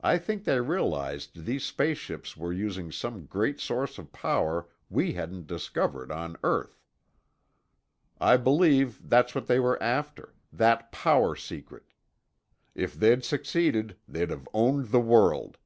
I 0.00 0.18
think 0.18 0.42
they 0.42 0.60
realized 0.60 1.44
these 1.44 1.62
space 1.62 1.98
ships 1.98 2.36
were 2.36 2.52
using 2.52 2.90
some 2.90 3.26
great 3.26 3.60
source 3.60 3.98
of 3.98 4.10
power 4.12 4.66
we 4.90 5.12
hadn't 5.12 5.46
discovered 5.46 6.10
on 6.10 6.36
earth. 6.42 6.82
I 8.20 8.36
believe 8.36 9.08
that's 9.08 9.32
what 9.32 9.46
they 9.46 9.60
were 9.60 9.80
after—that 9.80 10.90
power 10.90 11.36
secret. 11.36 11.92
If 12.74 12.94
they'd 12.94 13.22
succeeded, 13.22 13.96
they'd 14.08 14.30
have 14.30 14.48
owned 14.52 14.86
the 14.88 14.98
world. 15.00 15.56